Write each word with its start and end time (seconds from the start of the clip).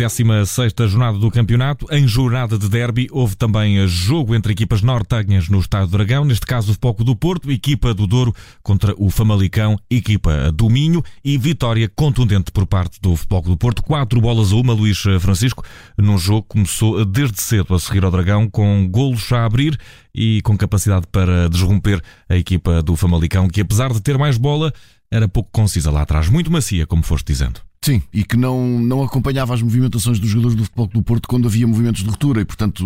16 0.00 0.72
jornada 0.88 1.18
do 1.18 1.30
campeonato. 1.30 1.86
Em 1.90 2.08
jornada 2.08 2.56
de 2.56 2.70
derby, 2.70 3.06
houve 3.10 3.36
também 3.36 3.86
jogo 3.86 4.34
entre 4.34 4.54
equipas 4.54 4.80
nortenhas 4.80 5.50
no 5.50 5.60
Estado 5.60 5.88
do 5.88 5.98
Dragão. 5.98 6.24
Neste 6.24 6.46
caso, 6.46 6.72
o 6.72 6.76
Foco 6.80 7.04
do 7.04 7.14
Porto, 7.14 7.52
equipa 7.52 7.92
do 7.92 8.06
Douro 8.06 8.34
contra 8.62 8.94
o 8.96 9.10
Famalicão, 9.10 9.76
equipa 9.90 10.50
do 10.52 10.70
Minho 10.70 11.02
e 11.22 11.36
vitória 11.36 11.86
contundente 11.86 12.50
por 12.50 12.66
parte 12.66 12.98
do 12.98 13.14
Futebol 13.14 13.42
do 13.42 13.56
Porto. 13.58 13.82
Quatro 13.82 14.22
bolas 14.22 14.52
a 14.52 14.56
uma, 14.56 14.72
Luís 14.72 15.02
Francisco, 15.20 15.62
num 15.98 16.16
jogo 16.16 16.44
que 16.44 16.48
começou 16.48 17.04
desde 17.04 17.42
cedo 17.42 17.74
a 17.74 17.78
seguir 17.78 18.02
ao 18.02 18.10
Dragão, 18.10 18.48
com 18.48 18.88
golos 18.88 19.30
a 19.30 19.44
abrir 19.44 19.78
e 20.14 20.40
com 20.40 20.56
capacidade 20.56 21.06
para 21.12 21.46
desromper 21.50 22.00
a 22.26 22.38
equipa 22.38 22.82
do 22.82 22.96
Famalicão, 22.96 23.48
que 23.48 23.60
apesar 23.60 23.92
de 23.92 24.00
ter 24.00 24.16
mais 24.16 24.38
bola, 24.38 24.72
era 25.10 25.28
pouco 25.28 25.50
concisa 25.52 25.90
lá 25.90 26.00
atrás, 26.00 26.30
muito 26.30 26.50
macia, 26.50 26.86
como 26.86 27.02
foste 27.02 27.26
dizendo. 27.26 27.60
Sim, 27.82 28.02
e 28.12 28.22
que 28.22 28.36
não, 28.36 28.78
não 28.78 29.02
acompanhava 29.02 29.54
as 29.54 29.62
movimentações 29.62 30.18
dos 30.18 30.28
jogadores 30.28 30.54
do 30.54 30.64
Futebol 30.64 30.86
do 30.86 31.02
Porto 31.02 31.26
quando 31.26 31.48
havia 31.48 31.66
movimentos 31.66 32.02
de 32.02 32.10
ruptura 32.10 32.42
e, 32.42 32.44
portanto, 32.44 32.84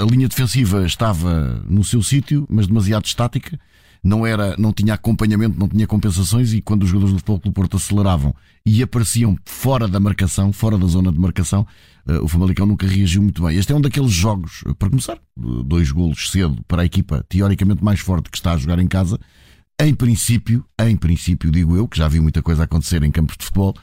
a 0.00 0.04
linha 0.04 0.26
defensiva 0.26 0.84
estava 0.84 1.62
no 1.68 1.84
seu 1.84 2.02
sítio, 2.02 2.44
mas 2.50 2.66
demasiado 2.66 3.04
estática. 3.04 3.58
Não, 4.02 4.26
era, 4.26 4.56
não 4.58 4.72
tinha 4.72 4.94
acompanhamento, 4.94 5.58
não 5.58 5.68
tinha 5.68 5.86
compensações 5.86 6.52
e 6.52 6.60
quando 6.60 6.82
os 6.82 6.88
jogadores 6.88 7.14
do 7.14 7.18
Futebol 7.20 7.38
do 7.38 7.52
Porto 7.52 7.76
aceleravam 7.76 8.34
e 8.66 8.82
apareciam 8.82 9.38
fora 9.44 9.86
da 9.86 10.00
marcação, 10.00 10.52
fora 10.52 10.76
da 10.76 10.86
zona 10.86 11.12
de 11.12 11.18
marcação, 11.18 11.64
eh, 12.06 12.18
o 12.18 12.26
Famalicão 12.26 12.66
nunca 12.66 12.86
reagiu 12.88 13.22
muito 13.22 13.42
bem. 13.42 13.56
Este 13.56 13.72
é 13.72 13.76
um 13.76 13.80
daqueles 13.80 14.10
jogos, 14.10 14.62
eh, 14.66 14.74
para 14.78 14.90
começar, 14.90 15.16
dois 15.64 15.90
golos 15.90 16.30
cedo 16.30 16.58
para 16.66 16.82
a 16.82 16.84
equipa 16.84 17.24
teoricamente 17.28 17.82
mais 17.82 18.00
forte 18.00 18.28
que 18.28 18.36
está 18.36 18.52
a 18.52 18.58
jogar 18.58 18.78
em 18.78 18.88
casa. 18.88 19.18
Em 19.80 19.92
princípio, 19.92 20.64
em 20.80 20.96
princípio, 20.96 21.50
digo 21.50 21.76
eu, 21.76 21.88
que 21.88 21.98
já 21.98 22.06
vi 22.06 22.20
muita 22.20 22.40
coisa 22.40 22.62
acontecer 22.62 23.02
em 23.02 23.10
campos 23.10 23.36
de 23.36 23.44
futebol, 23.44 23.74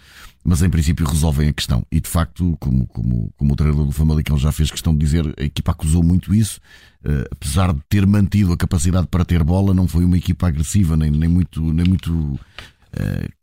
mas 0.43 0.61
em 0.61 0.69
princípio 0.69 1.05
resolvem 1.05 1.49
a 1.49 1.53
questão. 1.53 1.85
E 1.91 1.99
de 1.99 2.09
facto, 2.09 2.55
como, 2.59 2.87
como, 2.87 3.31
como 3.35 3.53
o 3.53 3.55
treinador 3.55 3.85
do 3.85 3.91
Famalicão 3.91 4.37
já 4.37 4.51
fez 4.51 4.71
questão 4.71 4.93
de 4.93 4.99
dizer, 4.99 5.33
a 5.37 5.43
equipa 5.43 5.71
acusou 5.71 6.01
muito 6.01 6.33
isso, 6.33 6.59
uh, 7.05 7.27
apesar 7.31 7.73
de 7.73 7.81
ter 7.89 8.07
mantido 8.07 8.53
a 8.53 8.57
capacidade 8.57 9.07
para 9.07 9.25
ter 9.25 9.43
bola, 9.43 9.73
não 9.73 9.87
foi 9.87 10.05
uma 10.05 10.17
equipa 10.17 10.47
agressiva, 10.47 10.95
nem, 10.95 11.11
nem 11.11 11.29
muito, 11.29 11.61
nem 11.61 11.85
muito 11.85 12.09
uh, 12.11 12.39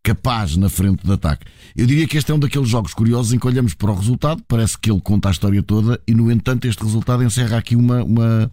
capaz 0.03 0.57
na 0.57 0.71
frente 0.71 1.07
de 1.07 1.13
ataque. 1.13 1.47
Eu 1.77 1.87
diria 1.87 2.09
que 2.09 2.17
este 2.17 2.33
é 2.33 2.35
um 2.35 2.39
daqueles 2.39 2.69
jogos 2.69 2.95
curiosos 2.95 3.33
em 3.33 3.39
que 3.39 3.47
olhamos 3.47 3.75
para 3.75 3.91
o 3.91 3.95
resultado, 3.95 4.43
parece 4.49 4.79
que 4.79 4.91
ele 4.91 5.03
conta 5.03 5.29
a 5.29 5.33
história 5.33 5.63
toda, 5.63 6.01
e 6.07 6.15
no 6.15 6.33
entanto, 6.33 6.67
este 6.67 6.83
resultado 6.83 7.23
encerra 7.23 7.59
aqui 7.59 7.77
uma, 7.77 8.03
uma, 8.03 8.51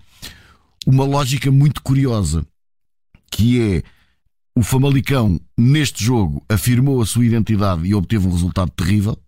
uma 0.86 1.06
lógica 1.06 1.50
muito 1.50 1.82
curiosa, 1.82 2.46
que 3.32 3.62
é 3.62 3.84
o 4.58 4.64
Famalicão, 4.64 5.38
neste 5.58 6.04
jogo, 6.04 6.42
afirmou 6.48 7.02
a 7.02 7.06
sua 7.06 7.26
identidade 7.26 7.86
e 7.86 7.94
obteve 7.94 8.26
um 8.26 8.32
resultado 8.32 8.72
terrível. 8.72 9.20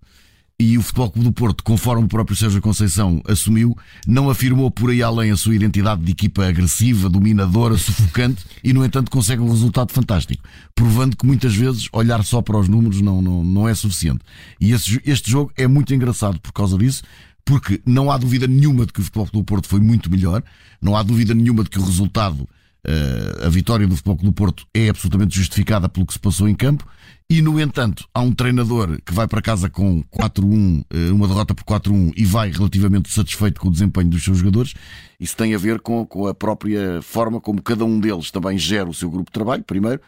E 0.59 0.75
o 0.75 0.81
Futebol 0.81 1.11
Clube 1.11 1.27
do 1.27 1.33
Porto, 1.33 1.63
conforme 1.63 2.05
o 2.05 2.07
próprio 2.07 2.35
Sérgio 2.35 2.61
Conceição 2.61 3.21
assumiu, 3.27 3.77
não 4.07 4.27
afirmou 4.27 4.71
por 4.71 4.89
aí 4.89 5.03
além 5.03 5.29
a 5.29 5.37
sua 5.37 5.53
identidade 5.53 6.01
de 6.01 6.11
equipa 6.13 6.47
agressiva, 6.47 7.09
dominadora, 7.09 7.77
sufocante 7.77 8.43
e, 8.63 8.73
no 8.73 8.83
entanto, 8.83 9.11
consegue 9.11 9.41
um 9.41 9.51
resultado 9.51 9.91
fantástico. 9.91 10.43
Provando 10.73 11.15
que 11.15 11.27
muitas 11.27 11.53
vezes 11.53 11.89
olhar 11.91 12.23
só 12.23 12.41
para 12.41 12.57
os 12.57 12.67
números 12.67 13.01
não, 13.01 13.21
não, 13.21 13.43
não 13.43 13.67
é 13.67 13.75
suficiente. 13.75 14.21
E 14.59 14.71
esse, 14.71 14.99
este 15.05 15.29
jogo 15.29 15.51
é 15.55 15.67
muito 15.67 15.93
engraçado 15.93 16.39
por 16.39 16.51
causa 16.51 16.75
disso, 16.75 17.03
porque 17.45 17.79
não 17.85 18.09
há 18.09 18.17
dúvida 18.17 18.47
nenhuma 18.47 18.85
de 18.85 18.93
que 18.93 19.01
o 19.01 19.03
Futebol 19.03 19.27
Clube 19.27 19.43
do 19.43 19.45
Porto 19.45 19.67
foi 19.67 19.79
muito 19.79 20.09
melhor, 20.09 20.41
não 20.81 20.95
há 20.95 21.03
dúvida 21.03 21.35
nenhuma 21.35 21.63
de 21.63 21.69
que 21.69 21.77
o 21.77 21.83
resultado 21.83 22.47
a 23.45 23.49
vitória 23.49 23.85
do 23.85 23.95
Futebol 23.95 24.17
Clube 24.17 24.31
do 24.31 24.33
Porto 24.33 24.65
é 24.73 24.89
absolutamente 24.89 25.35
justificada 25.35 25.89
pelo 25.89 26.05
que 26.05 26.13
se 26.13 26.19
passou 26.19 26.47
em 26.47 26.55
campo 26.55 26.85
e, 27.29 27.41
no 27.41 27.59
entanto, 27.59 28.07
há 28.13 28.21
um 28.21 28.31
treinador 28.31 29.01
que 29.05 29.13
vai 29.13 29.27
para 29.27 29.41
casa 29.41 29.69
com 29.69 30.01
4-1, 30.03 30.79
uh, 30.79 30.85
eh, 30.89 31.11
uma 31.11 31.27
derrota 31.27 31.53
por 31.53 31.65
4-1 31.65 32.13
e 32.15 32.23
vai 32.23 32.49
relativamente 32.49 33.11
satisfeito 33.11 33.59
com 33.59 33.67
o 33.67 33.71
desempenho 33.71 34.09
dos 34.09 34.23
seus 34.23 34.37
jogadores. 34.37 34.73
Isso 35.19 35.35
tem 35.35 35.53
a 35.53 35.57
ver 35.57 35.81
com, 35.81 36.05
com 36.05 36.25
a 36.25 36.33
própria 36.33 37.01
forma 37.01 37.41
como 37.41 37.61
cada 37.61 37.83
um 37.83 37.99
deles 37.99 38.31
também 38.31 38.57
gera 38.57 38.89
o 38.89 38.93
seu 38.93 39.11
grupo 39.11 39.29
de 39.29 39.33
trabalho, 39.33 39.61
primeiro, 39.61 39.99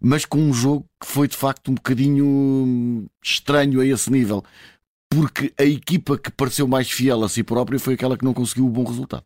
mas 0.00 0.24
com 0.24 0.38
um 0.38 0.52
jogo 0.52 0.86
que 1.00 1.08
foi 1.08 1.26
de 1.26 1.36
facto 1.36 1.72
um 1.72 1.74
bocadinho 1.74 3.04
estranho 3.20 3.80
a 3.80 3.86
esse 3.86 4.08
nível, 4.08 4.44
porque 5.10 5.52
a 5.58 5.64
equipa 5.64 6.16
que 6.16 6.30
pareceu 6.30 6.68
mais 6.68 6.88
fiel 6.88 7.24
a 7.24 7.28
si 7.28 7.42
própria 7.42 7.80
foi 7.80 7.94
aquela 7.94 8.16
que 8.16 8.24
não 8.24 8.32
conseguiu 8.32 8.66
o 8.66 8.70
bom 8.70 8.84
resultado. 8.84 9.24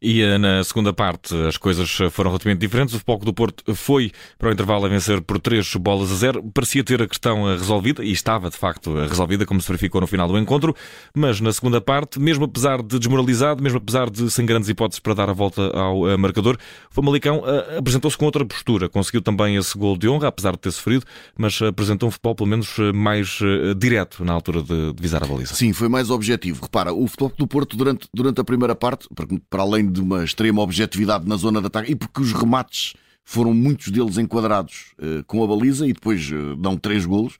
E 0.00 0.22
eh, 0.22 0.38
na 0.38 0.62
segunda 0.62 0.92
parte 0.92 1.34
as 1.46 1.56
coisas 1.56 1.90
foram 2.10 2.30
relativamente 2.30 2.60
diferentes. 2.60 2.94
O 2.94 3.00
Foco 3.00 3.24
do 3.24 3.34
Porto 3.34 3.74
foi 3.74 4.12
para 4.38 4.48
o 4.48 4.52
intervalo 4.52 4.86
a 4.86 4.88
vencer 4.88 5.20
por 5.20 5.40
3 5.40 5.74
bolas 5.76 6.12
a 6.12 6.14
0. 6.14 6.50
Parecia 6.54 6.84
ter 6.84 7.02
a 7.02 7.08
questão 7.08 7.50
eh, 7.50 7.56
resolvida 7.56 8.04
e 8.04 8.12
estava 8.12 8.48
de 8.48 8.56
facto 8.56 8.96
eh, 8.98 9.06
resolvida, 9.06 9.44
como 9.44 9.60
se 9.60 9.66
verificou 9.66 10.00
no 10.00 10.06
final 10.06 10.28
do 10.28 10.38
encontro. 10.38 10.74
Mas 11.14 11.40
na 11.40 11.52
segunda 11.52 11.80
parte, 11.80 12.20
mesmo 12.20 12.44
apesar 12.44 12.82
de 12.82 12.98
desmoralizado, 12.98 13.62
mesmo 13.62 13.78
apesar 13.78 14.08
de 14.08 14.30
sem 14.30 14.46
grandes 14.46 14.68
hipóteses 14.68 15.00
para 15.00 15.14
dar 15.14 15.30
a 15.30 15.32
volta 15.32 15.62
ao 15.76 16.16
marcador, 16.16 16.56
o 16.90 16.94
Famalicão 16.94 17.42
apresentou-se 17.76 18.16
com 18.16 18.24
outra 18.24 18.44
postura. 18.44 18.88
Conseguiu 18.88 19.20
também 19.20 19.56
esse 19.56 19.76
gol 19.76 19.96
de 19.96 20.08
honra, 20.08 20.28
apesar 20.28 20.52
de 20.52 20.58
ter 20.58 20.70
sofrido, 20.70 21.04
mas 21.36 21.60
apresentou 21.60 22.08
um 22.08 22.12
futebol 22.12 22.34
pelo 22.34 22.48
menos 22.48 22.76
mais 22.94 23.40
direto 23.76 24.24
na 24.24 24.32
altura 24.32 24.62
de, 24.62 24.92
de 24.92 25.02
visar 25.02 25.22
a 25.22 25.26
baliza. 25.26 25.54
Sim, 25.54 25.72
foi 25.72 25.88
mais 25.88 26.10
objetivo. 26.10 26.62
Repara, 26.62 26.92
o 26.92 27.06
futebol 27.06 27.32
do 27.36 27.46
Porto 27.46 27.76
durante, 27.76 28.08
durante 28.14 28.40
a 28.40 28.44
primeira 28.44 28.74
parte, 28.74 29.08
para 29.50 29.57
para 29.58 29.64
além 29.64 29.90
de 29.90 30.00
uma 30.00 30.22
extrema 30.22 30.62
objetividade 30.62 31.28
na 31.28 31.34
zona 31.34 31.60
de 31.60 31.66
ataque, 31.66 31.90
e 31.90 31.96
porque 31.96 32.20
os 32.20 32.32
remates 32.32 32.94
foram 33.24 33.52
muitos 33.52 33.88
deles 33.88 34.16
enquadrados 34.16 34.92
uh, 35.00 35.24
com 35.26 35.42
a 35.42 35.46
baliza 35.48 35.84
e 35.84 35.92
depois 35.92 36.30
uh, 36.30 36.54
dão 36.54 36.76
três 36.76 37.04
golos. 37.04 37.36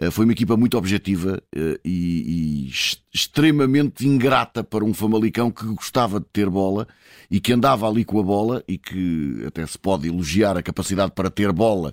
Uh, 0.00 0.10
foi 0.10 0.24
uma 0.24 0.32
equipa 0.32 0.56
muito 0.56 0.78
objetiva 0.78 1.42
e, 1.84 2.64
e 2.64 2.72
extremamente 3.12 4.06
ingrata 4.06 4.64
para 4.64 4.82
um 4.82 4.94
Famalicão 4.94 5.50
que 5.50 5.66
gostava 5.66 6.18
de 6.18 6.26
ter 6.32 6.48
bola 6.48 6.88
e 7.30 7.38
que 7.38 7.52
andava 7.52 7.86
ali 7.86 8.02
com 8.02 8.18
a 8.18 8.22
bola 8.22 8.64
e 8.66 8.78
que 8.78 9.44
até 9.46 9.66
se 9.66 9.78
pode 9.78 10.08
elogiar 10.08 10.56
a 10.56 10.62
capacidade 10.62 11.12
para 11.12 11.28
ter 11.28 11.52
bola 11.52 11.92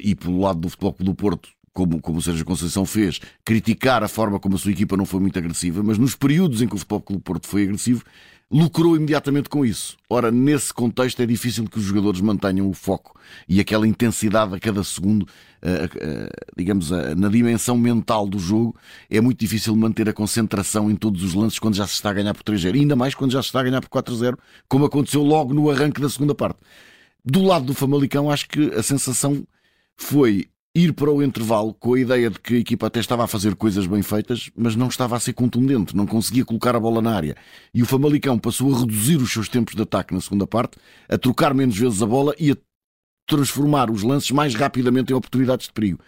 e 0.00 0.16
pelo 0.16 0.40
lado 0.40 0.58
do 0.58 0.68
Futebol 0.68 0.96
do 0.98 1.14
Porto 1.14 1.48
como, 1.72 2.00
como 2.00 2.18
o 2.18 2.22
Sérgio 2.22 2.44
Conceição 2.44 2.84
fez, 2.84 3.20
criticar 3.44 4.02
a 4.02 4.08
forma 4.08 4.38
como 4.38 4.56
a 4.56 4.58
sua 4.58 4.72
equipa 4.72 4.96
não 4.96 5.06
foi 5.06 5.20
muito 5.20 5.38
agressiva, 5.38 5.82
mas 5.82 5.96
nos 5.96 6.14
períodos 6.14 6.60
em 6.60 6.68
que 6.68 6.74
o 6.74 6.78
Futebol 6.78 7.00
Clube 7.00 7.22
Porto 7.22 7.46
foi 7.46 7.62
agressivo, 7.62 8.04
lucrou 8.52 8.94
imediatamente 8.94 9.48
com 9.48 9.64
isso. 9.64 9.96
Ora, 10.10 10.30
nesse 10.30 10.74
contexto 10.74 11.22
é 11.22 11.26
difícil 11.26 11.64
que 11.66 11.78
os 11.78 11.84
jogadores 11.84 12.20
mantenham 12.20 12.68
o 12.68 12.74
foco 12.74 13.18
e 13.48 13.58
aquela 13.58 13.86
intensidade 13.86 14.54
a 14.54 14.60
cada 14.60 14.84
segundo, 14.84 15.22
uh, 15.22 15.26
uh, 15.26 16.28
digamos, 16.54 16.90
uh, 16.90 17.16
na 17.16 17.30
dimensão 17.30 17.78
mental 17.78 18.28
do 18.28 18.38
jogo, 18.38 18.76
é 19.10 19.22
muito 19.22 19.40
difícil 19.40 19.74
manter 19.74 20.06
a 20.06 20.12
concentração 20.12 20.90
em 20.90 20.94
todos 20.94 21.22
os 21.22 21.32
lances 21.32 21.58
quando 21.58 21.74
já 21.76 21.86
se 21.86 21.94
está 21.94 22.10
a 22.10 22.12
ganhar 22.12 22.34
por 22.34 22.42
3-0, 22.42 22.74
ainda 22.74 22.94
mais 22.94 23.14
quando 23.14 23.32
já 23.32 23.40
se 23.40 23.48
está 23.48 23.60
a 23.60 23.62
ganhar 23.62 23.80
por 23.80 23.88
4-0, 23.88 24.36
como 24.68 24.84
aconteceu 24.84 25.22
logo 25.22 25.54
no 25.54 25.70
arranque 25.70 26.00
da 26.00 26.10
segunda 26.10 26.34
parte. 26.34 26.58
Do 27.24 27.42
lado 27.42 27.64
do 27.64 27.74
Famalicão, 27.74 28.30
acho 28.30 28.48
que 28.48 28.74
a 28.74 28.82
sensação 28.82 29.46
foi 29.96 30.46
ir 30.74 30.92
para 30.94 31.10
o 31.10 31.22
intervalo 31.22 31.74
com 31.74 31.94
a 31.94 32.00
ideia 32.00 32.30
de 32.30 32.38
que 32.38 32.54
a 32.54 32.58
equipa 32.58 32.86
até 32.86 32.98
estava 32.98 33.24
a 33.24 33.26
fazer 33.26 33.54
coisas 33.54 33.86
bem 33.86 34.02
feitas, 34.02 34.50
mas 34.56 34.74
não 34.74 34.88
estava 34.88 35.16
a 35.16 35.20
ser 35.20 35.34
contundente, 35.34 35.94
não 35.94 36.06
conseguia 36.06 36.44
colocar 36.44 36.74
a 36.74 36.80
bola 36.80 37.02
na 37.02 37.14
área. 37.14 37.36
E 37.74 37.82
o 37.82 37.86
Famalicão 37.86 38.38
passou 38.38 38.74
a 38.74 38.80
reduzir 38.80 39.16
os 39.16 39.30
seus 39.30 39.48
tempos 39.48 39.74
de 39.74 39.82
ataque 39.82 40.14
na 40.14 40.20
segunda 40.20 40.46
parte, 40.46 40.78
a 41.08 41.18
trocar 41.18 41.52
menos 41.52 41.76
vezes 41.76 42.00
a 42.02 42.06
bola 42.06 42.34
e 42.38 42.52
a 42.52 42.56
transformar 43.26 43.90
os 43.90 44.02
lances 44.02 44.30
mais 44.30 44.54
rapidamente 44.54 45.12
em 45.12 45.16
oportunidades 45.16 45.66
de 45.66 45.72
perigo. 45.72 46.00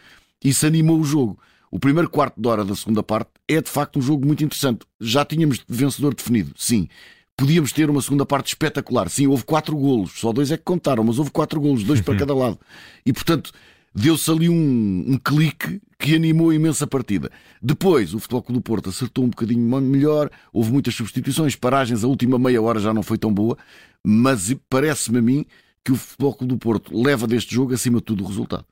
Isso 0.42 0.66
animou 0.66 0.98
o 0.98 1.04
jogo. 1.04 1.38
O 1.70 1.78
primeiro 1.78 2.08
quarto 2.08 2.40
de 2.40 2.48
hora 2.48 2.64
da 2.64 2.74
segunda 2.74 3.02
parte 3.02 3.30
é 3.48 3.60
de 3.60 3.68
facto 3.68 3.98
um 3.98 4.02
jogo 4.02 4.26
muito 4.26 4.44
interessante. 4.44 4.86
Já 5.00 5.24
tínhamos 5.24 5.62
vencedor 5.68 6.14
definido, 6.14 6.52
sim. 6.56 6.88
Podíamos 7.36 7.72
ter 7.72 7.90
uma 7.90 8.00
segunda 8.00 8.24
parte 8.24 8.48
espetacular. 8.48 9.10
Sim, 9.10 9.26
houve 9.26 9.44
quatro 9.44 9.76
golos, 9.76 10.12
só 10.12 10.32
dois 10.32 10.52
é 10.52 10.56
que 10.56 10.62
contaram, 10.62 11.02
mas 11.02 11.18
houve 11.18 11.32
quatro 11.32 11.60
golos, 11.60 11.82
dois 11.82 12.00
para 12.00 12.16
cada 12.16 12.32
lado. 12.32 12.60
E 13.04 13.12
portanto, 13.12 13.50
deu-se 13.94 14.30
ali 14.30 14.48
um, 14.48 15.04
um, 15.06 15.18
clique 15.18 15.80
que 15.98 16.14
animou 16.14 16.50
a 16.50 16.54
imensa 16.54 16.86
partida. 16.86 17.30
Depois, 17.62 18.12
o 18.12 18.18
Futebol 18.18 18.42
Clube 18.42 18.60
do 18.60 18.62
Porto 18.62 18.90
acertou 18.90 19.24
um 19.24 19.28
bocadinho 19.28 19.80
melhor, 19.80 20.30
houve 20.52 20.72
muitas 20.72 20.94
substituições, 20.94 21.54
paragens, 21.54 22.02
a 22.02 22.08
última 22.08 22.38
meia 22.38 22.60
hora 22.60 22.80
já 22.80 22.92
não 22.92 23.02
foi 23.02 23.16
tão 23.16 23.32
boa, 23.32 23.56
mas 24.04 24.54
parece-me 24.68 25.18
a 25.18 25.22
mim 25.22 25.46
que 25.84 25.92
o 25.92 25.96
Futebol 25.96 26.34
Clube 26.34 26.54
do 26.54 26.58
Porto 26.58 26.98
leva 27.00 27.26
deste 27.26 27.54
jogo, 27.54 27.72
acima 27.74 27.98
de 27.98 28.04
tudo, 28.04 28.24
o 28.24 28.26
resultado 28.26 28.66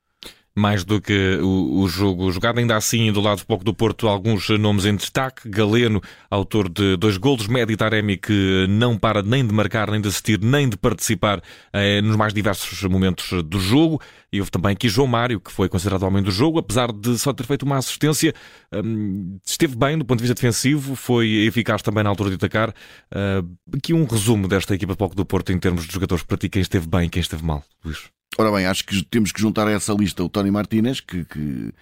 mais 0.54 0.84
do 0.84 1.00
que 1.00 1.38
o, 1.42 1.80
o, 1.80 1.88
jogo 1.88 2.30
jogado. 2.30 2.58
Ainda 2.58 2.76
assim, 2.76 3.10
do 3.10 3.20
lado 3.20 3.44
pouco 3.46 3.64
do 3.64 3.72
Porto, 3.74 4.08
alguns 4.08 4.48
nomes 4.50 4.84
em 4.84 4.94
destaque. 4.94 5.48
Galeno, 5.48 6.00
autor 6.30 6.68
de 6.68 6.96
dois 6.96 7.16
golos. 7.16 7.46
Medi 7.46 7.76
Taremi, 7.76 8.16
que 8.16 8.66
não 8.68 8.98
para 8.98 9.22
nem 9.22 9.46
de 9.46 9.52
marcar, 9.52 9.90
nem 9.90 10.00
de 10.00 10.08
assistir, 10.08 10.40
nem 10.40 10.68
de 10.68 10.76
participar 10.76 11.42
eh, 11.72 12.00
nos 12.02 12.16
mais 12.16 12.34
diversos 12.34 12.82
momentos 12.84 13.42
do 13.42 13.58
jogo. 13.58 14.00
E 14.32 14.40
houve 14.40 14.50
também 14.50 14.72
aqui 14.72 14.88
João 14.88 15.06
Mário, 15.06 15.38
que 15.38 15.52
foi 15.52 15.68
considerado 15.68 16.04
homem 16.04 16.22
do 16.22 16.30
jogo, 16.30 16.58
apesar 16.58 16.90
de 16.90 17.18
só 17.18 17.34
ter 17.34 17.44
feito 17.44 17.64
uma 17.64 17.76
assistência, 17.76 18.34
hum, 18.72 19.38
esteve 19.44 19.76
bem 19.76 19.98
do 19.98 20.06
ponto 20.06 20.18
de 20.18 20.22
vista 20.22 20.34
defensivo, 20.34 20.96
foi 20.96 21.44
eficaz 21.46 21.82
também 21.82 22.02
na 22.02 22.08
altura 22.08 22.30
de 22.30 22.36
atacar. 22.36 22.70
Uh, 22.70 23.76
aqui 23.76 23.92
um 23.92 24.06
resumo 24.06 24.48
desta 24.48 24.74
equipa 24.74 24.94
de 24.94 24.98
pouco 24.98 25.14
do 25.14 25.26
Porto 25.26 25.52
em 25.52 25.58
termos 25.58 25.86
de 25.86 25.92
jogadores 25.92 26.24
para 26.24 26.38
ti, 26.38 26.48
quem 26.48 26.62
esteve 26.62 26.86
bem 26.88 27.04
e 27.04 27.10
quem 27.10 27.20
esteve 27.20 27.44
mal, 27.44 27.62
Luís. 27.84 28.10
Ora 28.38 28.50
bem, 28.52 28.66
acho 28.66 28.84
que 28.84 29.04
temos 29.04 29.32
que 29.32 29.40
juntar 29.40 29.68
a 29.68 29.72
essa 29.72 29.92
lista 29.92 30.22
o 30.24 30.28
Tony 30.28 30.50
Martínez, 30.50 31.00
que, 31.00 31.24
que 31.24 31.72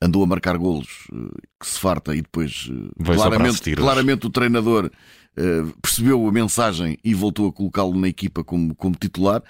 andou 0.00 0.22
a 0.22 0.26
marcar 0.26 0.56
golos 0.56 1.06
que 1.58 1.66
se 1.66 1.78
farta 1.78 2.14
e 2.14 2.22
depois 2.22 2.70
claramente, 3.04 3.74
claramente 3.74 4.26
o 4.26 4.30
treinador 4.30 4.90
percebeu 5.80 6.26
a 6.26 6.32
mensagem 6.32 6.98
e 7.04 7.14
voltou 7.14 7.48
a 7.48 7.52
colocá-lo 7.52 7.98
na 7.98 8.08
equipa 8.08 8.42
como, 8.42 8.74
como 8.74 8.96
titular. 8.96 9.42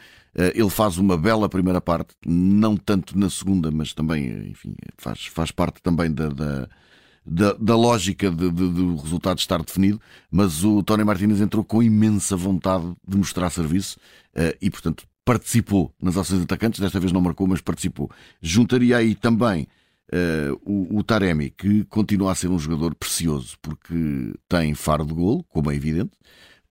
ele 0.54 0.68
faz 0.68 0.98
uma 0.98 1.16
bela 1.16 1.48
primeira 1.48 1.80
parte, 1.80 2.14
não 2.26 2.76
tanto 2.76 3.18
na 3.18 3.30
segunda, 3.30 3.70
mas 3.70 3.94
também, 3.94 4.50
enfim, 4.50 4.74
faz, 4.98 5.26
faz 5.26 5.50
parte 5.50 5.80
também 5.80 6.12
da, 6.12 6.28
da 6.28 6.68
da, 7.24 7.52
da 7.52 7.76
lógica 7.76 8.30
de, 8.30 8.50
de, 8.50 8.68
do 8.68 8.96
resultado 8.96 9.38
estar 9.38 9.62
definido, 9.62 10.00
mas 10.30 10.64
o 10.64 10.82
Tony 10.82 11.04
Martínez 11.04 11.40
entrou 11.40 11.64
com 11.64 11.82
imensa 11.82 12.36
vontade 12.36 12.92
de 13.06 13.16
mostrar 13.16 13.50
serviço 13.50 13.98
uh, 14.34 14.56
e, 14.60 14.70
portanto, 14.70 15.04
participou 15.24 15.94
nas 16.00 16.16
ações 16.16 16.42
atacantes. 16.42 16.80
Desta 16.80 17.00
vez 17.00 17.12
não 17.12 17.20
marcou, 17.20 17.46
mas 17.46 17.60
participou. 17.60 18.10
Juntaria 18.40 18.96
aí 18.96 19.14
também 19.14 19.66
uh, 20.12 20.60
o, 20.64 20.98
o, 20.98 21.04
Taremi, 21.04 21.50
que 21.50 21.84
continua 21.84 22.32
a 22.32 22.34
ser 22.34 22.48
um 22.48 22.58
jogador 22.58 22.94
precioso, 22.94 23.56
porque 23.62 24.34
tem 24.48 24.74
faro 24.74 25.04
de 25.04 25.14
golo, 25.14 25.44
como 25.44 25.70
é 25.70 25.74
evidente, 25.74 26.12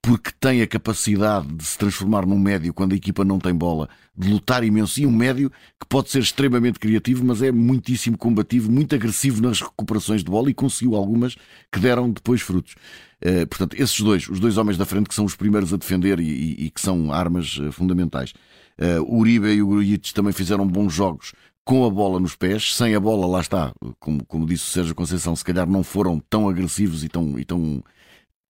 porque 0.01 0.31
tem 0.39 0.61
a 0.61 0.67
capacidade 0.67 1.47
de 1.53 1.63
se 1.63 1.77
transformar 1.77 2.25
num 2.25 2.39
médio 2.39 2.73
quando 2.73 2.93
a 2.93 2.95
equipa 2.95 3.25
não 3.25 3.37
tem 3.37 3.53
bola, 3.53 3.89
de 4.17 4.29
lutar 4.29 4.63
imenso. 4.63 4.99
E 4.99 5.05
um 5.05 5.11
médio 5.11 5.51
que 5.79 5.85
pode 5.87 6.09
ser 6.09 6.19
extremamente 6.19 6.79
criativo, 6.79 7.25
mas 7.25 7.41
é 7.41 7.51
muitíssimo 7.51 8.17
combativo, 8.17 8.71
muito 8.71 8.95
agressivo 8.95 9.41
nas 9.41 9.61
recuperações 9.61 10.23
de 10.23 10.31
bola 10.31 10.49
e 10.49 10.53
conseguiu 10.53 10.95
algumas 10.95 11.35
que 11.71 11.79
deram 11.79 12.09
depois 12.09 12.41
frutos. 12.41 12.75
Uh, 13.23 13.45
portanto, 13.47 13.75
esses 13.75 13.99
dois, 13.99 14.29
os 14.29 14.39
dois 14.39 14.57
homens 14.57 14.77
da 14.77 14.85
frente 14.85 15.09
que 15.09 15.15
são 15.15 15.25
os 15.25 15.35
primeiros 15.35 15.73
a 15.73 15.77
defender 15.77 16.19
e, 16.19 16.23
e, 16.23 16.65
e 16.65 16.69
que 16.69 16.79
são 16.79 17.11
armas 17.11 17.57
uh, 17.57 17.71
fundamentais. 17.71 18.33
Uh, 18.79 19.03
o 19.03 19.19
Uribe 19.19 19.47
e 19.47 19.61
o 19.61 19.67
Grujic 19.67 20.13
também 20.13 20.31
fizeram 20.31 20.65
bons 20.65 20.93
jogos 20.93 21.33
com 21.65 21.85
a 21.85 21.89
bola 21.89 22.19
nos 22.19 22.35
pés, 22.35 22.75
sem 22.75 22.95
a 22.95 22.99
bola, 22.99 23.27
lá 23.27 23.41
está, 23.41 23.71
como, 23.99 24.25
como 24.25 24.45
disse 24.45 24.63
o 24.63 24.67
Sérgio 24.67 24.95
Conceição, 24.95 25.35
se 25.35 25.43
calhar 25.43 25.69
não 25.69 25.83
foram 25.83 26.19
tão 26.27 26.49
agressivos 26.49 27.03
e 27.03 27.09
tão, 27.09 27.37
e 27.37 27.45
tão 27.45 27.83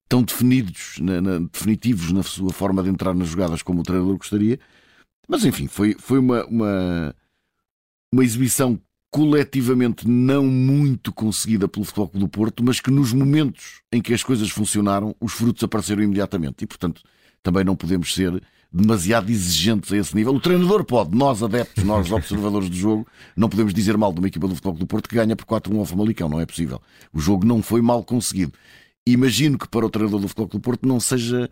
tão 0.10 0.24
definidos, 0.24 0.98
na, 1.00 1.21
na, 1.21 1.39
definitivos 1.39 2.12
na 2.12 2.24
sua 2.24 2.51
forma 2.51 2.81
de 2.81 2.89
entrar 2.89 3.13
nas 3.13 3.27
jogadas 3.27 3.62
como 3.62 3.81
o 3.81 3.83
treinador 3.83 4.18
gostaria. 4.18 4.60
Mas 5.27 5.45
enfim, 5.45 5.68
foi, 5.68 5.95
foi 6.00 6.18
uma, 6.18 6.44
uma, 6.45 7.16
uma 8.12 8.24
exibição 8.24 8.80
coletivamente 9.11 10.07
não 10.07 10.45
muito 10.45 11.11
conseguida 11.11 11.67
pelo 11.67 11.85
Futebol 11.85 12.09
Clube 12.09 12.25
do 12.25 12.29
Porto, 12.29 12.63
mas 12.63 12.79
que 12.79 12.91
nos 12.91 13.11
momentos 13.11 13.81
em 13.91 14.01
que 14.01 14.13
as 14.13 14.23
coisas 14.23 14.50
funcionaram, 14.50 15.15
os 15.19 15.33
frutos 15.33 15.63
apareceram 15.63 16.03
imediatamente. 16.03 16.63
E, 16.63 16.67
portanto, 16.67 17.01
também 17.41 17.63
não 17.63 17.75
podemos 17.75 18.13
ser 18.13 18.41
demasiado 18.71 19.31
exigentes 19.31 19.91
a 19.91 19.97
esse 19.97 20.15
nível. 20.15 20.33
O 20.35 20.39
treinador 20.39 20.83
pode, 20.83 21.15
nós 21.15 21.41
adeptos, 21.41 21.83
nós 21.83 22.11
observadores 22.11 22.69
do 22.69 22.75
jogo, 22.75 23.07
não 23.35 23.50
podemos 23.50 23.73
dizer 23.73 23.97
mal 23.97 24.13
de 24.13 24.19
uma 24.19 24.27
equipa 24.27 24.47
do 24.47 24.53
Futebol 24.53 24.73
Clube 24.73 24.85
do 24.85 24.88
Porto 24.88 25.09
que 25.09 25.15
ganha 25.15 25.35
por 25.35 25.45
4-1 25.45 25.79
ao 25.79 25.85
Famalicão, 25.85 26.29
não 26.29 26.39
é 26.39 26.45
possível. 26.45 26.79
O 27.11 27.19
jogo 27.19 27.45
não 27.45 27.63
foi 27.63 27.81
mal 27.81 28.03
conseguido 28.03 28.53
imagino 29.06 29.57
que 29.57 29.67
para 29.67 29.85
o 29.85 29.89
treinador 29.89 30.19
do 30.19 30.27
Futebol 30.27 30.47
Clube 30.47 30.61
do 30.61 30.65
Porto 30.65 30.88
não 30.88 31.00
seja 31.00 31.50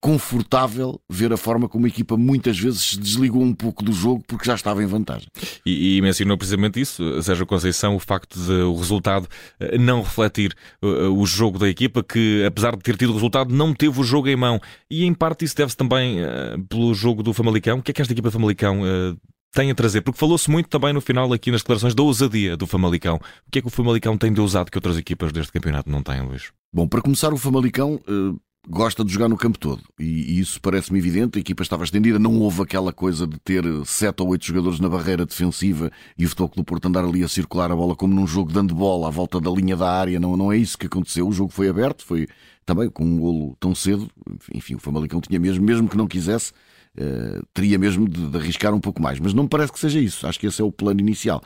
confortável 0.00 1.00
ver 1.10 1.32
a 1.32 1.36
forma 1.36 1.68
como 1.68 1.86
a 1.86 1.88
equipa 1.88 2.16
muitas 2.16 2.58
vezes 2.58 2.82
se 2.82 2.98
desligou 2.98 3.42
um 3.42 3.54
pouco 3.54 3.82
do 3.82 3.92
jogo 3.92 4.22
porque 4.26 4.44
já 4.44 4.54
estava 4.54 4.82
em 4.82 4.86
vantagem. 4.86 5.28
E, 5.64 5.96
e 5.96 6.02
mencionou 6.02 6.36
precisamente 6.36 6.80
isso, 6.80 7.22
Sérgio 7.22 7.46
Conceição, 7.46 7.96
o 7.96 7.98
facto 7.98 8.38
de 8.38 8.52
o 8.52 8.74
resultado 8.76 9.26
eh, 9.58 9.78
não 9.78 10.02
refletir 10.02 10.54
uh, 10.82 11.10
o 11.10 11.26
jogo 11.26 11.58
da 11.58 11.68
equipa, 11.68 12.02
que 12.02 12.44
apesar 12.44 12.76
de 12.76 12.82
ter 12.82 12.96
tido 12.96 13.10
o 13.10 13.14
resultado, 13.14 13.54
não 13.54 13.74
teve 13.74 14.00
o 14.00 14.04
jogo 14.04 14.28
em 14.28 14.36
mão. 14.36 14.60
E 14.90 15.04
em 15.04 15.14
parte 15.14 15.44
isso 15.44 15.56
deve-se 15.56 15.76
também 15.76 16.18
uh, 16.22 16.62
pelo 16.68 16.94
jogo 16.94 17.22
do 17.22 17.32
Famalicão. 17.32 17.78
O 17.78 17.82
que 17.82 17.90
é 17.90 17.94
que 17.94 18.02
esta 18.02 18.12
equipa 18.12 18.30
Famalicão 18.30 18.82
uh, 18.82 19.16
tem 19.52 19.70
a 19.70 19.74
trazer? 19.74 20.02
Porque 20.02 20.18
falou-se 20.18 20.50
muito 20.50 20.68
também 20.68 20.92
no 20.92 21.00
final 21.00 21.32
aqui 21.32 21.50
nas 21.50 21.62
declarações 21.62 21.94
da 21.94 22.02
ousadia 22.02 22.56
do 22.56 22.66
Famalicão. 22.66 23.16
O 23.16 23.50
que 23.50 23.58
é 23.58 23.62
que 23.62 23.68
o 23.68 23.70
Famalicão 23.70 24.16
tem 24.16 24.32
de 24.32 24.40
ousado 24.40 24.70
que 24.70 24.78
outras 24.78 24.98
equipas 24.98 25.32
deste 25.32 25.52
campeonato 25.52 25.90
não 25.90 26.02
têm, 26.02 26.20
Luís? 26.20 26.52
Bom, 26.72 26.86
para 26.86 27.00
começar, 27.00 27.32
o 27.32 27.38
Famalicão 27.38 28.00
uh, 28.06 28.38
gosta 28.68 29.04
de 29.04 29.12
jogar 29.12 29.28
no 29.28 29.36
campo 29.36 29.58
todo 29.58 29.82
e, 29.98 30.38
isso 30.40 30.60
parece-me 30.60 30.98
evidente. 30.98 31.38
A 31.38 31.40
equipa 31.40 31.62
estava 31.62 31.84
estendida, 31.84 32.18
não 32.18 32.38
houve 32.40 32.62
aquela 32.62 32.92
coisa 32.92 33.26
de 33.26 33.38
ter 33.38 33.64
sete 33.84 34.22
ou 34.22 34.28
oito 34.28 34.44
jogadores 34.44 34.80
na 34.80 34.88
barreira 34.88 35.24
defensiva 35.24 35.90
e 36.18 36.24
o 36.24 36.28
Futebol 36.28 36.48
Clube 36.48 36.66
Porto 36.66 36.86
andar 36.86 37.04
ali 37.04 37.22
a 37.22 37.28
circular 37.28 37.70
a 37.70 37.76
bola 37.76 37.94
como 37.94 38.14
num 38.14 38.26
jogo 38.26 38.52
dando 38.52 38.74
bola 38.74 39.08
à 39.08 39.10
volta 39.10 39.40
da 39.40 39.50
linha 39.50 39.76
da 39.76 39.90
área. 39.90 40.18
Não, 40.18 40.36
não 40.36 40.52
é 40.52 40.56
isso 40.56 40.76
que 40.76 40.86
aconteceu. 40.86 41.26
O 41.28 41.32
jogo 41.32 41.50
foi 41.50 41.68
aberto, 41.68 42.04
foi 42.04 42.26
também 42.64 42.90
com 42.90 43.04
um 43.04 43.18
golo 43.18 43.56
tão 43.60 43.74
cedo. 43.74 44.10
Enfim, 44.52 44.74
o 44.74 44.80
Famalicão 44.80 45.20
tinha 45.20 45.38
mesmo, 45.38 45.64
mesmo 45.64 45.88
que 45.88 45.96
não 45.96 46.08
quisesse, 46.08 46.52
uh, 46.98 47.46
teria 47.54 47.78
mesmo 47.78 48.08
de, 48.08 48.28
de 48.28 48.36
arriscar 48.36 48.74
um 48.74 48.80
pouco 48.80 49.00
mais. 49.00 49.20
Mas 49.20 49.32
não 49.32 49.44
me 49.44 49.48
parece 49.48 49.72
que 49.72 49.78
seja 49.78 50.00
isso. 50.00 50.26
Acho 50.26 50.40
que 50.40 50.46
esse 50.46 50.60
é 50.60 50.64
o 50.64 50.72
plano 50.72 51.00
inicial. 51.00 51.42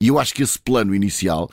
E 0.00 0.08
eu 0.08 0.18
acho 0.18 0.34
que 0.34 0.42
esse 0.42 0.58
plano 0.58 0.94
inicial 0.94 1.50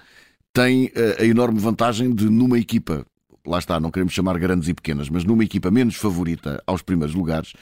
tem 0.53 0.87
uh, 0.87 1.21
a 1.21 1.25
enorme 1.25 1.59
vantagem 1.59 2.13
de, 2.13 2.29
numa 2.29 2.59
equipa 2.59 3.05
lá 3.45 3.59
está, 3.59 3.79
não 3.79 3.91
queremos 3.91 4.13
chamar 4.13 4.37
grandes 4.37 4.69
e 4.69 4.73
pequenas, 4.73 5.09
mas 5.09 5.23
numa 5.23 5.43
equipa 5.43 5.71
menos 5.71 5.95
favorita 5.95 6.61
aos 6.65 6.81
primeiros 6.81 7.15
lugares, 7.15 7.53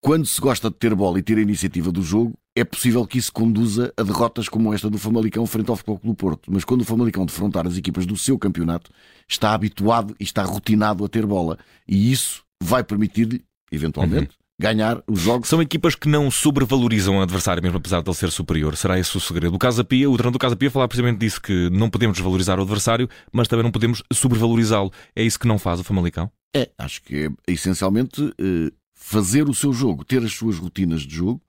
quando 0.00 0.26
se 0.26 0.40
gosta 0.40 0.68
de 0.68 0.76
ter 0.76 0.94
bola 0.94 1.18
e 1.18 1.22
ter 1.22 1.38
a 1.38 1.40
iniciativa 1.40 1.90
do 1.90 2.02
jogo, 2.02 2.34
é 2.54 2.62
possível 2.62 3.06
que 3.06 3.18
isso 3.18 3.32
conduza 3.32 3.92
a 3.96 4.02
derrotas 4.02 4.48
como 4.48 4.72
esta 4.72 4.90
do 4.90 4.98
Famalicão 4.98 5.46
frente 5.46 5.70
ao 5.70 5.76
Futebol 5.76 5.98
Clube 5.98 6.16
Porto. 6.16 6.52
Mas 6.52 6.62
quando 6.62 6.82
o 6.82 6.84
Famalicão 6.84 7.24
defrontar 7.24 7.66
as 7.66 7.76
equipas 7.76 8.04
do 8.04 8.16
seu 8.16 8.38
campeonato, 8.38 8.90
está 9.26 9.54
habituado 9.54 10.14
e 10.20 10.24
está 10.24 10.42
rotinado 10.42 11.04
a 11.04 11.08
ter 11.08 11.24
bola. 11.24 11.58
E 11.88 12.12
isso 12.12 12.44
vai 12.62 12.84
permitir-lhe, 12.84 13.42
eventualmente, 13.72 14.36
ganhar 14.58 15.02
os 15.06 15.20
jogos. 15.20 15.48
São 15.48 15.60
equipas 15.60 15.94
que 15.94 16.08
não 16.08 16.30
sobrevalorizam 16.30 17.18
o 17.18 17.22
adversário, 17.22 17.62
mesmo 17.62 17.78
apesar 17.78 18.02
de 18.02 18.08
ele 18.08 18.16
ser 18.16 18.30
superior. 18.30 18.76
Será 18.76 18.98
esse 18.98 19.16
o 19.16 19.20
segredo? 19.20 19.54
O 19.54 19.58
Casa 19.58 19.84
Pia, 19.84 20.08
o 20.08 20.14
treinador 20.16 20.32
do 20.32 20.38
Casa 20.38 20.56
Pia 20.56 20.70
falava 20.70 20.88
precisamente 20.88 21.18
disso, 21.18 21.40
que 21.40 21.68
não 21.70 21.90
podemos 21.90 22.16
desvalorizar 22.16 22.58
o 22.58 22.62
adversário, 22.62 23.08
mas 23.32 23.48
também 23.48 23.64
não 23.64 23.72
podemos 23.72 24.02
sobrevalorizá-lo. 24.12 24.92
É 25.14 25.22
isso 25.22 25.38
que 25.38 25.48
não 25.48 25.58
faz 25.58 25.80
o 25.80 25.84
Famalicão? 25.84 26.30
É, 26.54 26.70
acho 26.78 27.02
que 27.02 27.26
é 27.26 27.52
essencialmente 27.52 28.32
eh, 28.40 28.72
fazer 28.94 29.48
o 29.48 29.54
seu 29.54 29.72
jogo, 29.72 30.04
ter 30.04 30.22
as 30.22 30.32
suas 30.32 30.56
rotinas 30.56 31.02
de 31.02 31.16
jogo, 31.16 31.42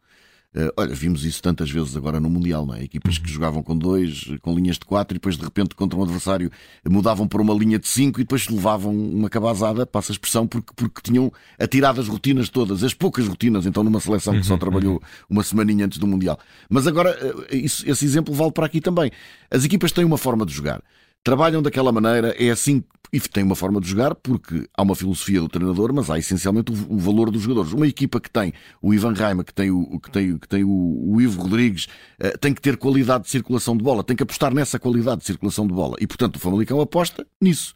Uh, 0.56 0.72
olha, 0.78 0.96
vimos 0.96 1.26
isso 1.26 1.44
tantas 1.44 1.70
vezes 1.70 1.98
agora 1.98 2.18
no 2.18 2.30
Mundial, 2.30 2.66
não 2.66 2.74
é? 2.74 2.84
Equipas 2.84 3.18
que 3.18 3.28
uhum. 3.28 3.34
jogavam 3.34 3.62
com 3.62 3.78
dois, 3.78 4.24
com 4.42 4.56
linhas 4.56 4.78
de 4.78 4.86
quatro, 4.86 5.14
e 5.14 5.18
depois 5.18 5.36
de 5.36 5.44
repente 5.44 5.76
contra 5.76 6.00
um 6.00 6.04
adversário 6.04 6.50
mudavam 6.90 7.28
para 7.28 7.42
uma 7.42 7.54
linha 7.54 7.78
de 7.78 7.90
cinco 7.90 8.22
e 8.22 8.24
depois 8.24 8.48
levavam 8.48 8.96
uma 8.96 9.30
cabazada, 9.30 9.86
passa 9.86 10.12
a 10.12 10.14
expressão, 10.14 10.48
porque, 10.48 10.72
porque 10.74 11.02
tinham 11.04 11.30
atirado 11.60 12.00
as 12.00 12.08
rotinas 12.08 12.48
todas, 12.48 12.86
as 12.86 12.94
poucas 12.94 13.28
rotinas, 13.28 13.66
então 13.66 13.84
numa 13.84 14.00
seleção 14.00 14.34
que 14.34 14.46
só 14.46 14.54
uhum, 14.54 14.60
trabalhou 14.60 14.94
uhum. 14.94 15.00
uma 15.30 15.44
semaninha 15.44 15.88
antes 15.88 15.98
do 15.98 16.08
Mundial. 16.08 16.40
Mas 16.70 16.88
agora, 16.88 17.10
eh, 17.50 17.58
isso, 17.58 17.84
esse 17.90 18.06
exemplo 18.06 18.34
vale 18.34 18.54
para 18.54 18.66
aqui 18.66 18.80
também. 18.80 19.12
As 19.52 19.66
equipas 19.66 19.92
têm 19.92 20.06
uma 20.06 20.18
forma 20.18 20.46
de 20.46 20.54
jogar 20.54 20.82
trabalham 21.26 21.62
daquela 21.62 21.92
maneira, 21.92 22.36
é 22.38 22.52
assim 22.52 22.84
e 23.12 23.20
tem 23.20 23.44
uma 23.44 23.56
forma 23.56 23.82
de 23.82 23.88
jogar 23.88 24.14
porque 24.14 24.68
há 24.76 24.84
uma 24.84 24.96
filosofia 24.96 25.40
do 25.40 25.50
treinador, 25.50 25.94
mas 25.94 26.10
há 26.10 26.20
essencialmente 26.20 26.72
o, 26.72 26.98
valor 26.98 27.32
dos 27.32 27.42
jogadores. 27.42 27.72
Uma 27.72 27.88
equipa 27.88 28.20
que 28.20 28.30
tem 28.30 28.54
o 28.82 28.94
Ivan 28.94 29.14
Raima, 29.14 29.44
que 29.44 29.54
tem 29.54 29.72
o, 29.72 30.00
que 30.00 30.12
tem, 30.12 30.38
que 30.38 30.48
tem 30.48 30.64
o, 30.64 31.14
o 31.14 31.22
Ivo 31.22 31.42
Rodrigues, 31.42 31.88
uh, 32.22 32.38
tem 32.40 32.54
que 32.54 32.62
ter 32.62 32.78
qualidade 32.78 33.24
de 33.24 33.30
circulação 33.30 33.76
de 33.76 33.84
bola, 33.84 34.04
tem 34.04 34.16
que 34.16 34.24
apostar 34.24 34.54
nessa 34.54 34.78
qualidade 34.78 35.22
de 35.22 35.26
circulação 35.26 35.66
de 35.66 35.74
bola. 35.74 35.96
E 36.00 36.06
portanto 36.06 36.36
o 36.36 36.40
Famalicão 36.40 36.80
aposta 36.80 37.26
nisso. 37.42 37.74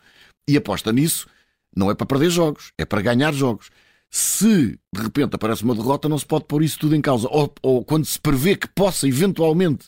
E 0.47 0.55
aposta 0.57 0.91
nisso 0.91 1.27
não 1.75 1.89
é 1.89 1.95
para 1.95 2.05
perder 2.05 2.29
jogos, 2.29 2.71
é 2.77 2.85
para 2.85 3.01
ganhar 3.01 3.33
jogos. 3.33 3.69
Se 4.11 4.77
de 4.93 5.01
repente 5.01 5.35
aparece 5.35 5.63
uma 5.63 5.75
derrota, 5.75 6.09
não 6.09 6.17
se 6.17 6.25
pode 6.25 6.45
pôr 6.45 6.63
isso 6.63 6.79
tudo 6.79 6.95
em 6.95 7.01
causa. 7.01 7.27
Ou, 7.31 7.53
ou 7.63 7.85
quando 7.85 8.05
se 8.05 8.19
prevê 8.19 8.55
que 8.55 8.67
possa 8.67 9.07
eventualmente 9.07 9.87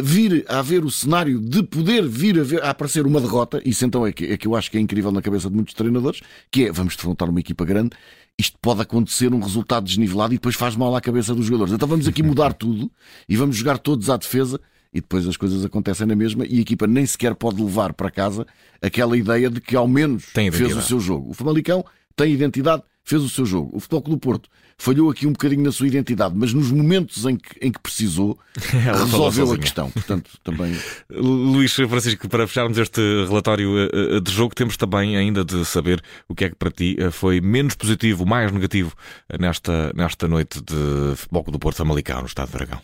vir 0.00 0.44
a 0.48 0.58
haver 0.58 0.84
o 0.84 0.90
cenário 0.90 1.38
de 1.38 1.62
poder 1.62 2.06
vir 2.06 2.38
a, 2.40 2.42
ver, 2.42 2.62
a 2.62 2.70
aparecer 2.70 3.06
uma 3.06 3.20
derrota, 3.20 3.62
isso 3.64 3.84
então 3.84 4.06
é 4.06 4.12
que, 4.12 4.24
é 4.24 4.36
que 4.36 4.46
eu 4.46 4.56
acho 4.56 4.70
que 4.70 4.76
é 4.76 4.80
incrível 4.80 5.12
na 5.12 5.22
cabeça 5.22 5.48
de 5.48 5.54
muitos 5.54 5.74
treinadores, 5.74 6.20
que 6.50 6.66
é 6.66 6.72
vamos 6.72 6.96
defrontar 6.96 7.30
uma 7.30 7.38
equipa 7.38 7.64
grande, 7.64 7.90
isto 8.36 8.58
pode 8.60 8.82
acontecer 8.82 9.32
um 9.32 9.38
resultado 9.38 9.84
desnivelado 9.84 10.34
e 10.34 10.36
depois 10.36 10.56
faz 10.56 10.74
mal 10.74 10.94
à 10.96 11.00
cabeça 11.00 11.32
dos 11.34 11.46
jogadores. 11.46 11.72
Então 11.72 11.86
vamos 11.86 12.08
aqui 12.08 12.22
mudar 12.22 12.52
tudo 12.52 12.90
e 13.28 13.36
vamos 13.36 13.56
jogar 13.56 13.78
todos 13.78 14.10
à 14.10 14.16
defesa 14.16 14.60
e 14.92 15.00
depois 15.00 15.26
as 15.28 15.36
coisas 15.36 15.64
acontecem 15.64 16.06
na 16.06 16.16
mesma 16.16 16.44
e 16.44 16.58
a 16.58 16.60
equipa 16.60 16.86
nem 16.86 17.06
sequer 17.06 17.34
pode 17.34 17.62
levar 17.62 17.92
para 17.92 18.10
casa 18.10 18.44
aquela 18.82 19.16
ideia 19.16 19.48
de 19.48 19.60
que 19.60 19.76
ao 19.76 19.86
menos 19.86 20.24
fez 20.52 20.76
o 20.76 20.82
seu 20.82 20.98
jogo. 20.98 21.30
O 21.30 21.34
Famalicão 21.34 21.84
tem 22.16 22.32
identidade, 22.32 22.82
fez 23.04 23.22
o 23.22 23.28
seu 23.28 23.44
jogo. 23.44 23.76
O 23.76 23.80
Futebol 23.80 24.02
Clube 24.02 24.20
do 24.20 24.20
Porto 24.20 24.48
falhou 24.76 25.10
aqui 25.10 25.26
um 25.26 25.32
bocadinho 25.32 25.62
na 25.62 25.70
sua 25.70 25.86
identidade, 25.86 26.34
mas 26.36 26.52
nos 26.52 26.70
momentos 26.70 27.24
em 27.24 27.36
que, 27.36 27.54
em 27.60 27.70
que 27.70 27.78
precisou, 27.80 28.38
resolveu 28.56 29.52
a 29.52 29.58
questão. 29.58 29.90
Portanto, 29.90 30.30
também. 30.42 30.76
Luís 31.10 31.72
Francisco, 31.74 32.28
para 32.28 32.46
fecharmos 32.46 32.78
este 32.78 33.00
relatório 33.26 33.78
eh, 33.78 34.16
eh, 34.16 34.20
de 34.20 34.32
jogo, 34.32 34.54
temos 34.54 34.76
também 34.76 35.16
ainda 35.16 35.44
de 35.44 35.64
saber 35.64 36.02
o 36.28 36.34
que 36.34 36.46
é 36.46 36.48
que 36.48 36.56
para 36.56 36.70
ti 36.70 36.96
eh, 36.98 37.10
foi 37.10 37.40
menos 37.40 37.74
positivo, 37.74 38.26
mais 38.26 38.50
negativo 38.50 38.94
nesta, 39.38 39.92
nesta 39.94 40.26
noite 40.26 40.60
de 40.60 41.16
Futebol 41.16 41.44
do 41.44 41.58
Porto 41.58 41.76
Famalicão, 41.76 42.20
no 42.20 42.26
Estado 42.26 42.50
de 42.50 42.52
Dragão. 42.54 42.80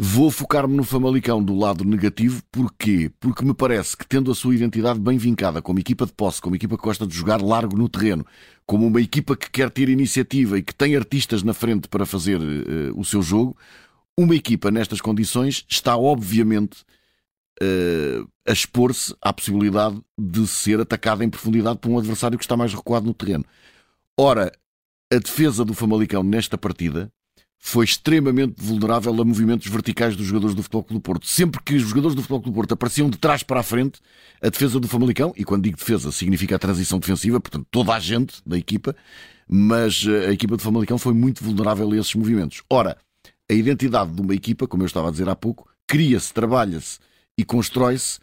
Vou 0.00 0.30
focar-me 0.30 0.76
no 0.76 0.84
Famalicão 0.84 1.42
do 1.42 1.56
lado 1.56 1.84
negativo, 1.84 2.40
porquê? 2.52 3.10
Porque 3.18 3.44
me 3.44 3.52
parece 3.52 3.96
que, 3.96 4.06
tendo 4.06 4.30
a 4.30 4.34
sua 4.34 4.54
identidade 4.54 5.00
bem 5.00 5.18
vincada, 5.18 5.60
como 5.60 5.80
equipa 5.80 6.06
de 6.06 6.12
posse, 6.12 6.40
como 6.40 6.54
equipa 6.54 6.76
que 6.76 6.84
gosta 6.84 7.04
de 7.04 7.12
jogar 7.12 7.42
largo 7.42 7.76
no 7.76 7.88
terreno, 7.88 8.24
como 8.64 8.86
uma 8.86 9.00
equipa 9.00 9.36
que 9.36 9.50
quer 9.50 9.72
ter 9.72 9.88
iniciativa 9.88 10.56
e 10.56 10.62
que 10.62 10.72
tem 10.72 10.94
artistas 10.94 11.42
na 11.42 11.52
frente 11.52 11.88
para 11.88 12.06
fazer 12.06 12.38
uh, 12.38 12.96
o 12.96 13.04
seu 13.04 13.20
jogo, 13.20 13.56
uma 14.16 14.36
equipa 14.36 14.70
nestas 14.70 15.00
condições 15.00 15.66
está, 15.68 15.96
obviamente, 15.96 16.82
uh, 17.60 18.24
a 18.46 18.52
expor-se 18.52 19.12
à 19.20 19.32
possibilidade 19.32 20.00
de 20.16 20.46
ser 20.46 20.80
atacada 20.80 21.24
em 21.24 21.28
profundidade 21.28 21.80
por 21.80 21.90
um 21.90 21.98
adversário 21.98 22.38
que 22.38 22.44
está 22.44 22.56
mais 22.56 22.72
recuado 22.72 23.04
no 23.04 23.14
terreno. 23.14 23.44
Ora, 24.16 24.52
a 25.12 25.18
defesa 25.18 25.64
do 25.64 25.74
Famalicão 25.74 26.22
nesta 26.22 26.56
partida 26.56 27.12
foi 27.58 27.84
extremamente 27.84 28.54
vulnerável 28.56 29.12
a 29.12 29.24
movimentos 29.24 29.66
verticais 29.66 30.16
dos 30.16 30.26
jogadores 30.26 30.54
do 30.54 30.62
Futebol 30.62 30.84
Clube 30.84 31.00
do 31.00 31.02
Porto. 31.02 31.26
Sempre 31.26 31.60
que 31.62 31.74
os 31.74 31.82
jogadores 31.82 32.14
do 32.14 32.22
Futebol 32.22 32.40
Clube 32.40 32.54
do 32.54 32.56
Porto 32.56 32.72
apareciam 32.72 33.10
de 33.10 33.18
trás 33.18 33.42
para 33.42 33.60
a 33.60 33.62
frente, 33.62 34.00
a 34.40 34.48
defesa 34.48 34.78
do 34.78 34.86
Famalicão, 34.86 35.34
e 35.36 35.44
quando 35.44 35.64
digo 35.64 35.76
defesa 35.76 36.12
significa 36.12 36.56
a 36.56 36.58
transição 36.58 36.98
defensiva, 36.98 37.40
portanto 37.40 37.66
toda 37.70 37.92
a 37.92 38.00
gente 38.00 38.36
da 38.46 38.56
equipa, 38.56 38.94
mas 39.48 40.04
eh, 40.06 40.28
a 40.28 40.32
equipa 40.32 40.56
do 40.56 40.62
Famalicão 40.62 40.98
foi 40.98 41.12
muito 41.12 41.42
vulnerável 41.42 41.90
a 41.90 41.96
esses 41.96 42.14
movimentos. 42.14 42.62
Ora, 42.70 42.96
a 43.50 43.54
identidade 43.54 44.12
de 44.12 44.20
uma 44.20 44.34
equipa, 44.34 44.66
como 44.66 44.82
eu 44.82 44.86
estava 44.86 45.08
a 45.08 45.10
dizer 45.10 45.28
há 45.28 45.34
pouco, 45.34 45.68
cria-se, 45.86 46.32
trabalha-se 46.32 46.98
e 47.36 47.44
constrói-se 47.44 48.20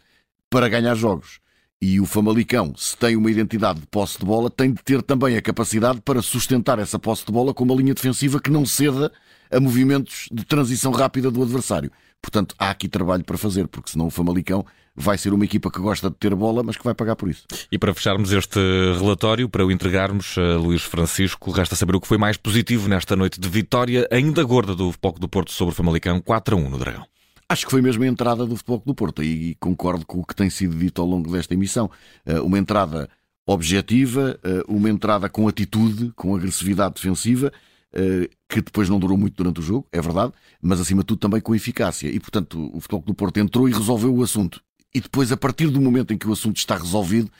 para 0.48 0.68
ganhar 0.68 0.94
jogos. 0.94 1.40
E 1.80 2.00
o 2.00 2.06
Famalicão, 2.06 2.72
se 2.74 2.96
tem 2.96 3.16
uma 3.16 3.30
identidade 3.30 3.80
de 3.80 3.86
posse 3.86 4.18
de 4.18 4.24
bola, 4.24 4.48
tem 4.48 4.72
de 4.72 4.82
ter 4.82 5.02
também 5.02 5.36
a 5.36 5.42
capacidade 5.42 6.00
para 6.00 6.22
sustentar 6.22 6.78
essa 6.78 6.98
posse 6.98 7.26
de 7.26 7.32
bola 7.32 7.52
com 7.52 7.64
uma 7.64 7.74
linha 7.74 7.92
defensiva 7.92 8.40
que 8.40 8.50
não 8.50 8.64
ceda 8.64 9.12
a 9.50 9.60
movimentos 9.60 10.26
de 10.32 10.44
transição 10.44 10.90
rápida 10.90 11.30
do 11.30 11.42
adversário. 11.42 11.92
Portanto, 12.22 12.54
há 12.58 12.70
aqui 12.70 12.88
trabalho 12.88 13.24
para 13.24 13.36
fazer, 13.36 13.68
porque 13.68 13.90
senão 13.90 14.06
o 14.06 14.10
Famalicão 14.10 14.64
vai 14.96 15.18
ser 15.18 15.34
uma 15.34 15.44
equipa 15.44 15.70
que 15.70 15.78
gosta 15.78 16.08
de 16.08 16.16
ter 16.16 16.34
bola, 16.34 16.62
mas 16.62 16.76
que 16.76 16.82
vai 16.82 16.94
pagar 16.94 17.14
por 17.14 17.28
isso. 17.28 17.44
E 17.70 17.78
para 17.78 17.92
fecharmos 17.92 18.32
este 18.32 18.58
relatório, 18.98 19.46
para 19.46 19.64
o 19.64 19.70
entregarmos 19.70 20.36
a 20.38 20.56
Luís 20.56 20.82
Francisco, 20.82 21.50
resta 21.50 21.76
saber 21.76 21.94
o 21.94 22.00
que 22.00 22.08
foi 22.08 22.16
mais 22.16 22.38
positivo 22.38 22.88
nesta 22.88 23.14
noite 23.14 23.38
de 23.38 23.48
vitória, 23.48 24.08
ainda 24.10 24.42
gorda 24.42 24.74
do 24.74 24.92
Foco 24.92 25.20
do 25.20 25.28
Porto 25.28 25.52
sobre 25.52 25.72
o 25.72 25.76
Famalicão, 25.76 26.22
4 26.22 26.56
a 26.56 26.58
1 26.58 26.70
no 26.70 26.78
Dragão. 26.78 27.06
Acho 27.48 27.64
que 27.64 27.70
foi 27.70 27.80
mesmo 27.80 28.02
a 28.02 28.06
entrada 28.06 28.44
do 28.44 28.56
Futebol 28.56 28.82
do 28.84 28.94
Porto 28.94 29.22
e 29.22 29.54
concordo 29.56 30.04
com 30.04 30.18
o 30.18 30.24
que 30.24 30.34
tem 30.34 30.50
sido 30.50 30.76
dito 30.76 31.00
ao 31.00 31.06
longo 31.06 31.30
desta 31.30 31.54
emissão. 31.54 31.88
Eh, 32.24 32.40
uma 32.40 32.58
entrada 32.58 33.08
objetiva, 33.46 34.38
eh, 34.42 34.62
uma 34.66 34.90
entrada 34.90 35.28
com 35.28 35.46
atitude, 35.46 36.12
com 36.16 36.34
agressividade 36.34 36.94
defensiva, 36.94 37.52
eh, 37.92 38.28
que 38.48 38.60
depois 38.60 38.88
não 38.88 38.98
durou 38.98 39.16
muito 39.16 39.36
durante 39.36 39.60
o 39.60 39.62
jogo, 39.62 39.86
é 39.92 40.00
verdade, 40.00 40.32
mas 40.60 40.80
acima 40.80 41.02
de 41.02 41.06
tudo 41.06 41.20
também 41.20 41.40
com 41.40 41.54
eficácia. 41.54 42.08
E 42.08 42.18
portanto 42.18 42.70
o 42.74 42.80
Futebol 42.80 43.02
do 43.06 43.14
Porto 43.14 43.38
entrou 43.38 43.68
e 43.68 43.72
resolveu 43.72 44.12
o 44.12 44.24
assunto. 44.24 44.60
E 44.92 45.00
depois, 45.00 45.30
a 45.30 45.36
partir 45.36 45.68
do 45.68 45.80
momento 45.80 46.12
em 46.12 46.18
que 46.18 46.26
o 46.26 46.32
assunto 46.32 46.56
está 46.56 46.76
resolvido, 46.76 47.30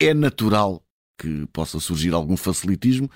é 0.00 0.14
natural 0.14 0.82
que 1.18 1.46
possa 1.52 1.80
surgir 1.80 2.14
algum 2.14 2.36
facilitismo 2.36 3.10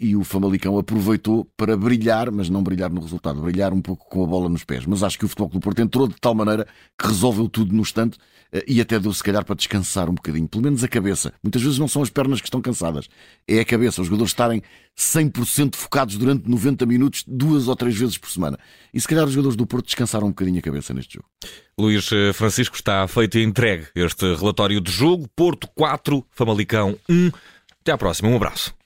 e 0.00 0.16
o 0.16 0.24
Famalicão 0.24 0.76
aproveitou 0.78 1.44
para 1.56 1.76
brilhar, 1.76 2.30
mas 2.30 2.48
não 2.48 2.62
brilhar 2.62 2.90
no 2.90 3.00
resultado, 3.00 3.40
brilhar 3.40 3.72
um 3.72 3.80
pouco 3.80 4.08
com 4.08 4.24
a 4.24 4.26
bola 4.26 4.48
nos 4.48 4.64
pés. 4.64 4.84
Mas 4.84 5.02
acho 5.02 5.18
que 5.18 5.24
o 5.24 5.28
Futebol 5.28 5.48
do 5.48 5.60
Porto 5.60 5.80
entrou 5.80 6.08
de 6.08 6.16
tal 6.20 6.34
maneira 6.34 6.66
que 6.98 7.06
resolveu 7.06 7.48
tudo 7.48 7.72
no 7.72 7.82
instante 7.82 8.18
eh, 8.52 8.64
e 8.66 8.80
até 8.80 8.98
deu 8.98 9.12
se 9.12 9.22
calhar 9.22 9.44
para 9.44 9.54
descansar 9.54 10.08
um 10.08 10.14
bocadinho, 10.14 10.48
pelo 10.48 10.64
menos 10.64 10.82
a 10.82 10.88
cabeça. 10.88 11.32
Muitas 11.42 11.62
vezes 11.62 11.78
não 11.78 11.88
são 11.88 12.02
as 12.02 12.10
pernas 12.10 12.40
que 12.40 12.46
estão 12.46 12.60
cansadas, 12.60 13.08
é 13.46 13.60
a 13.60 13.64
cabeça, 13.64 14.00
os 14.00 14.08
jogadores 14.08 14.30
estarem 14.30 14.62
100% 14.98 15.76
focados 15.76 16.16
durante 16.16 16.48
90 16.48 16.84
minutos, 16.86 17.24
duas 17.26 17.68
ou 17.68 17.76
três 17.76 17.96
vezes 17.96 18.18
por 18.18 18.30
semana. 18.30 18.58
E 18.92 19.00
se 19.00 19.06
calhar 19.06 19.24
os 19.24 19.32
jogadores 19.32 19.56
do 19.56 19.66
Porto 19.66 19.86
descansaram 19.86 20.26
um 20.26 20.30
bocadinho 20.30 20.58
a 20.58 20.62
cabeça 20.62 20.92
neste 20.92 21.14
jogo. 21.14 21.28
Luís 21.78 22.10
eh, 22.12 22.32
Francisco 22.32 22.76
está 22.76 23.06
feito 23.08 23.38
e 23.38 23.44
entregue 23.44 23.86
este 23.94 24.34
relatório 24.34 24.80
de 24.80 24.90
jogo. 24.90 25.28
Porto 25.34 25.68
4, 25.74 26.24
Famalicão 26.30 26.98
1. 27.08 27.30
Até 27.80 27.92
à 27.92 27.98
próxima, 27.98 28.28
um 28.28 28.36
abraço 28.36 28.79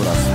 coração. 0.00 0.29